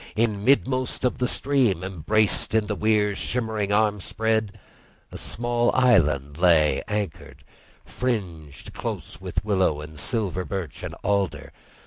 In 0.15 0.43
midmost 0.43 1.05
of 1.05 1.19
the 1.19 1.27
stream, 1.27 1.83
embraced 1.83 2.55
in 2.55 2.65
the 2.65 2.73
weir's 2.73 3.19
shimmering 3.19 3.71
arm 3.71 4.01
spread, 4.01 4.59
a 5.11 5.17
small 5.19 5.69
island 5.75 6.39
lay 6.39 6.81
anchored, 6.87 7.43
fringed 7.85 8.73
close 8.73 9.21
with 9.21 9.45
willow 9.45 9.79
and 9.79 9.99
silver 9.99 10.43
birch 10.43 10.81
and 10.81 10.95
alder. 11.03 11.53